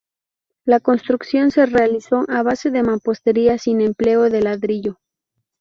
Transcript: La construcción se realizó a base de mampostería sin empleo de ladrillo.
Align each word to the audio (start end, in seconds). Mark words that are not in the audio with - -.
La 0.65 0.79
construcción 0.79 1.51
se 1.51 1.67
realizó 1.67 2.25
a 2.27 2.41
base 2.41 2.71
de 2.71 2.81
mampostería 2.81 3.59
sin 3.59 3.81
empleo 3.81 4.31
de 4.31 4.41
ladrillo. 4.41 4.99